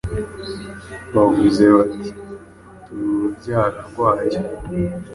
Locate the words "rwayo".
3.89-4.39